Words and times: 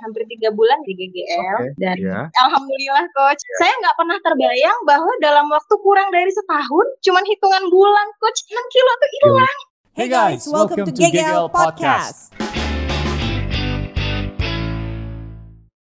hampir 0.00 0.24
tiga 0.28 0.48
bulan 0.52 0.78
di 0.88 0.92
GGL 0.96 1.56
Oke, 1.60 1.76
dan 1.80 1.96
iya. 2.00 2.20
alhamdulillah 2.48 3.04
coach. 3.12 3.40
Saya 3.60 3.72
nggak 3.84 3.96
pernah 4.00 4.18
terbayang 4.24 4.78
bahwa 4.88 5.12
dalam 5.20 5.46
waktu 5.52 5.74
kurang 5.84 6.08
dari 6.08 6.32
setahun, 6.32 6.86
cuman 7.04 7.24
hitungan 7.28 7.64
bulan 7.68 8.06
coach 8.18 8.40
6 8.48 8.56
kilo 8.72 8.92
tuh 8.96 9.10
hilang. 9.20 9.58
Hey 9.92 10.08
guys, 10.08 10.48
welcome, 10.48 10.88
to 10.88 10.92
GGL 10.94 11.52
Podcast. 11.52 12.32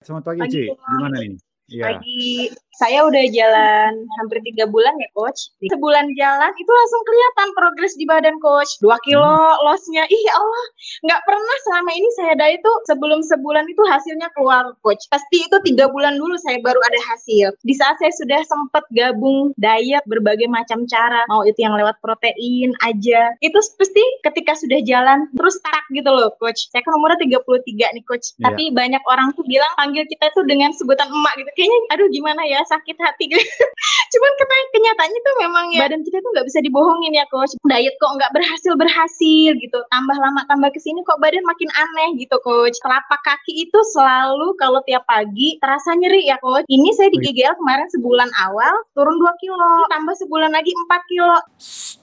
Selamat 0.02 0.34
pagi, 0.34 0.40
Pagi, 0.42 0.50
Ci. 0.50 0.62
Gimana 0.74 1.16
nih? 1.22 1.51
Iya. 1.72 1.84
Pagi, 1.88 2.52
saya 2.72 3.04
udah 3.04 3.24
jalan 3.30 3.92
hampir 4.18 4.40
tiga 4.42 4.64
bulan 4.66 4.96
ya 4.98 5.08
coach. 5.14 5.52
Sebulan 5.60 6.08
jalan 6.16 6.50
itu 6.56 6.72
langsung 6.72 7.02
kelihatan 7.04 7.48
progres 7.54 7.94
di 7.94 8.04
badan 8.08 8.36
coach. 8.40 8.80
Dua 8.80 8.96
kilo 9.04 9.28
lossnya, 9.62 10.02
ih 10.08 10.22
ya 10.24 10.34
Allah, 10.34 10.64
nggak 11.06 11.20
pernah 11.28 11.56
selama 11.68 11.90
ini 11.92 12.08
saya 12.16 12.32
diet 12.34 12.58
itu 12.58 12.72
sebelum 12.88 13.20
sebulan 13.22 13.64
itu 13.68 13.82
hasilnya 13.86 14.28
keluar 14.34 14.72
coach. 14.80 15.04
Pasti 15.12 15.46
itu 15.46 15.56
tiga 15.68 15.88
bulan 15.92 16.16
dulu 16.16 16.34
saya 16.40 16.58
baru 16.64 16.80
ada 16.82 17.00
hasil. 17.12 17.54
Di 17.62 17.74
saat 17.76 18.00
saya 18.00 18.12
sudah 18.18 18.40
sempat 18.48 18.84
gabung 18.92 19.52
diet 19.60 20.02
berbagai 20.08 20.48
macam 20.48 20.82
cara, 20.88 21.22
mau 21.28 21.44
itu 21.46 21.60
yang 21.62 21.76
lewat 21.76 22.00
protein 22.02 22.72
aja, 22.82 23.36
itu 23.44 23.58
pasti 23.78 24.04
ketika 24.26 24.58
sudah 24.58 24.80
jalan 24.82 25.28
terus 25.36 25.60
stuck 25.60 25.84
gitu 25.92 26.08
loh 26.08 26.32
coach. 26.40 26.66
Saya 26.72 26.82
kan 26.82 26.96
umurnya 26.98 27.20
33 27.20 27.94
nih 27.94 28.04
coach, 28.08 28.32
Iya. 28.40 28.48
tapi 28.50 28.64
banyak 28.74 29.02
orang 29.06 29.30
tuh 29.38 29.44
bilang 29.46 29.70
panggil 29.78 30.02
kita 30.08 30.32
tuh 30.34 30.42
dengan 30.48 30.72
sebutan 30.74 31.06
emak 31.06 31.34
gitu. 31.38 31.50
Kayaknya 31.62 31.78
aduh 31.96 32.08
gimana 32.12 32.42
ya 32.44 32.60
sakit 32.66 32.96
hati 32.98 33.32
gitu. 33.32 33.38
Cuman 34.12 34.32
kata- 34.36 34.70
kenyataannya 34.76 35.20
tuh 35.24 35.34
memang 35.40 35.64
ya 35.72 35.80
badan 35.86 36.02
kita 36.02 36.18
tuh 36.20 36.30
nggak 36.34 36.46
bisa 36.50 36.58
dibohongin 36.60 37.14
ya 37.16 37.24
coach. 37.30 37.54
Diet 37.64 37.94
kok 37.96 38.12
nggak 38.12 38.34
berhasil 38.34 38.72
berhasil 38.76 39.50
gitu. 39.56 39.78
Tambah 39.88 40.16
lama 40.20 40.44
tambah 40.50 40.68
ke 40.74 40.80
sini 40.82 41.00
kok 41.06 41.16
badan 41.16 41.42
makin 41.48 41.70
aneh 41.72 42.20
gitu 42.20 42.36
coach. 42.44 42.76
Telapak 42.84 43.24
kaki 43.24 43.64
itu 43.64 43.78
selalu 43.96 44.52
kalau 44.60 44.84
tiap 44.84 45.06
pagi 45.08 45.56
terasa 45.62 45.96
nyeri 45.96 46.28
ya 46.28 46.36
coach. 46.42 46.68
Ini 46.68 46.92
saya 46.92 47.08
di. 47.08 47.22
GGL 47.22 47.54
kemarin 47.54 47.86
sebulan 47.94 48.30
awal 48.50 48.74
turun 48.98 49.14
2 49.14 49.30
kilo. 49.38 49.86
Tambah 49.86 50.14
sebulan 50.18 50.50
lagi 50.50 50.74
4 50.74 51.06
kilo. 51.06 51.38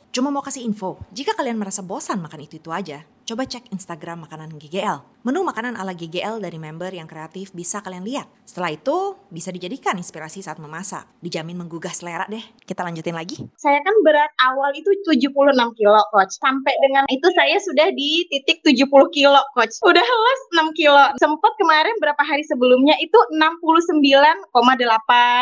Cuma 0.10 0.34
mau 0.34 0.42
kasih 0.42 0.66
info, 0.66 0.98
jika 1.14 1.38
kalian 1.38 1.62
merasa 1.62 1.86
bosan 1.86 2.18
makan 2.18 2.42
itu-itu 2.42 2.74
aja, 2.74 3.06
coba 3.30 3.46
cek 3.46 3.70
Instagram 3.70 4.26
makanan 4.26 4.58
GGL. 4.58 5.19
Menu 5.20 5.44
makanan 5.44 5.76
ala 5.76 5.92
GGL 5.92 6.40
dari 6.40 6.56
member 6.56 6.96
yang 6.96 7.04
kreatif 7.04 7.52
bisa 7.52 7.84
kalian 7.84 8.08
lihat. 8.08 8.32
Setelah 8.48 8.72
itu, 8.72 9.20
bisa 9.28 9.52
dijadikan 9.52 10.00
inspirasi 10.00 10.40
saat 10.40 10.64
memasak. 10.64 11.04
Dijamin 11.20 11.60
menggugah 11.60 11.92
selera 11.92 12.24
deh. 12.32 12.40
Kita 12.64 12.88
lanjutin 12.88 13.12
lagi. 13.12 13.36
Saya 13.60 13.84
kan 13.84 13.92
berat 14.00 14.32
awal 14.40 14.72
itu 14.80 14.88
76 15.12 15.36
kilo 15.76 16.00
coach. 16.16 16.40
Sampai 16.40 16.72
dengan 16.80 17.04
itu 17.12 17.28
saya 17.36 17.60
sudah 17.60 17.92
di 17.92 18.32
titik 18.32 18.64
70 18.64 18.88
kilo 19.12 19.44
coach. 19.52 19.76
Udah 19.84 20.00
les 20.00 20.42
6 20.56 20.80
kilo. 20.80 21.04
Sempet 21.20 21.52
kemarin 21.60 22.00
berapa 22.00 22.24
hari 22.24 22.48
sebelumnya 22.48 22.96
itu 23.04 23.20
69,8 23.36 24.48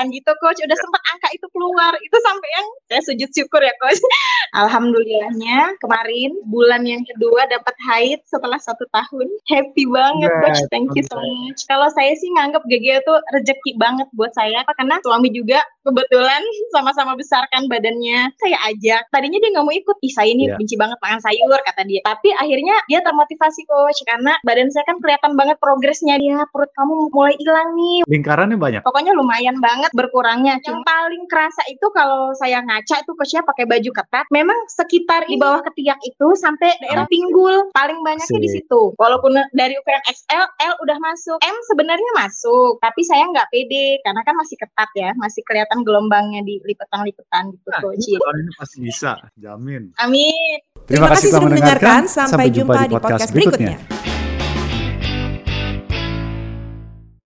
gitu 0.09 0.31
coach. 0.41 0.59
Udah 0.65 0.77
sempet 0.81 1.01
angka 1.13 1.29
itu 1.37 1.45
keluar. 1.53 1.93
Itu 2.01 2.17
sampai 2.25 2.49
yang 2.49 2.67
saya 2.89 3.01
sujud 3.13 3.29
syukur 3.29 3.61
ya 3.61 3.77
coach. 3.77 4.01
Alhamdulillahnya 4.65 5.77
kemarin 5.77 6.33
bulan 6.49 6.81
yang 6.81 7.05
kedua 7.05 7.45
dapat 7.45 7.77
haid 7.93 8.25
setelah 8.25 8.57
satu 8.57 8.89
tahun. 8.89 9.29
Happy 9.45 9.66
banget 9.89 10.31
coach. 10.31 10.61
Congrats, 10.61 10.71
Thank 10.71 10.89
you 10.95 11.03
so 11.07 11.17
much. 11.17 11.59
Kalau 11.67 11.87
saya 11.91 12.13
sih 12.15 12.29
nganggap 12.31 12.63
GG 12.67 12.85
itu 13.03 13.13
rezeki 13.33 13.71
banget 13.75 14.07
buat 14.13 14.31
saya 14.31 14.63
karena 14.77 15.01
suami 15.03 15.29
juga 15.33 15.63
kebetulan 15.87 16.43
sama-sama 16.75 17.15
besarkan 17.15 17.71
badannya. 17.71 18.35
Saya 18.35 18.57
ajak. 18.67 19.07
Tadinya 19.07 19.39
dia 19.39 19.49
nggak 19.55 19.65
mau 19.65 19.71
ikut. 19.71 19.97
Ih 20.03 20.11
saya 20.13 20.29
ini 20.29 20.51
Iya. 20.51 20.59
benci 20.59 20.75
banget 20.75 20.97
makan 20.99 21.19
sayur 21.23 21.59
kata 21.63 21.81
dia. 21.87 22.01
Tapi 22.03 22.29
akhirnya 22.35 22.75
dia 22.91 22.99
termotivasi 23.03 23.63
coach 23.67 24.03
karena 24.03 24.35
badan 24.43 24.67
saya 24.71 24.83
kan 24.87 24.99
kelihatan 24.99 25.33
banget 25.39 25.57
progresnya 25.63 26.19
dia. 26.19 26.43
Perut 26.51 26.71
kamu 26.75 27.09
mulai 27.11 27.35
hilang 27.39 27.73
nih. 27.75 28.03
Lingkarannya 28.07 28.57
banyak. 28.59 28.81
Pokoknya 28.83 29.15
lumayan 29.15 29.57
banget 29.63 29.91
berkurangnya. 29.95 30.59
Yang 30.63 30.83
paling 30.83 31.23
kerasa 31.31 31.63
itu 31.71 31.87
kalau 31.95 32.31
saya 32.35 32.59
ngaca 32.63 33.03
itu 33.03 33.11
coachnya 33.15 33.41
pakai 33.47 33.65
baju 33.67 33.91
ketat. 33.95 34.25
Memang 34.31 34.59
sekitar 34.71 35.23
di 35.27 35.35
bawah 35.39 35.63
ketiak 35.71 35.99
itu 36.03 36.27
sampai 36.35 36.75
daerah 36.83 37.07
pinggul. 37.07 37.71
Paling 37.71 37.99
banyaknya 38.03 38.39
di 38.39 38.49
situ. 38.51 38.93
Walaupun 38.99 39.35
dari 39.55 39.75
ukuran 39.79 40.03
XL, 40.07 40.43
L 40.43 40.73
udah 40.83 40.97
masuk. 40.99 41.37
M 41.43 41.57
sebenarnya 41.69 42.11
masuk. 42.17 42.79
Tapi 42.81 43.01
saya 43.03 43.27
nggak 43.29 43.49
pede 43.51 43.99
karena 44.03 44.21
kan 44.23 44.35
masih 44.37 44.57
ketat 44.57 44.89
ya. 44.95 45.11
Masih 45.17 45.41
kelihatan 45.45 45.76
gelombangnya 45.83 46.41
di 46.45 46.61
lipetan-lipetan 46.63 47.43
gitu 47.53 47.69
Nah, 47.69 47.81
coach. 47.83 48.07
ini 48.07 48.51
pasti 48.55 48.77
bisa, 48.81 49.11
jamin. 49.35 49.91
Amin. 49.99 50.57
Terima 50.87 51.11
kasih 51.11 51.35
sudah 51.35 51.43
mendengarkan. 51.43 52.01
Sampai 52.07 52.47
jumpa 52.47 52.87
di 52.87 52.95
podcast 52.95 53.31
berikutnya. 53.35 54.06